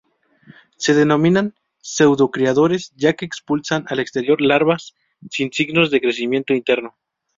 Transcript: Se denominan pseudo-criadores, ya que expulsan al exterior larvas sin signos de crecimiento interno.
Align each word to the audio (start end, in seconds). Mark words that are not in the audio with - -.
Se 0.77 0.95
denominan 0.95 1.53
pseudo-criadores, 1.83 2.91
ya 2.95 3.13
que 3.13 3.23
expulsan 3.23 3.85
al 3.87 3.99
exterior 3.99 4.41
larvas 4.41 4.95
sin 5.29 5.53
signos 5.53 5.91
de 5.91 6.01
crecimiento 6.01 6.55
interno. 6.55 6.95